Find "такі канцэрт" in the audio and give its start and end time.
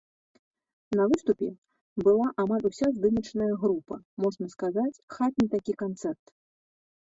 5.55-6.35